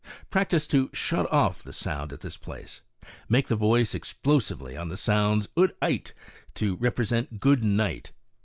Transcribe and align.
Practice 0.31 0.65
to 0.65 0.89
shut 0.93 1.31
off 1.31 1.61
the 1.61 1.71
sound 1.71 2.11
at 2.11 2.21
this 2.21 2.35
place. 2.35 2.81
Make 3.29 3.49
the 3.49 3.55
voice 3.55 3.93
explosively 3.93 4.75
on 4.75 4.89
the 4.89 4.97
sounds 4.97 5.47
ood 5.55 5.75
ight, 5.79 6.15
to 6.55 6.75
represent" 6.77 7.39
good 7.39 7.63
night." 7.63 8.11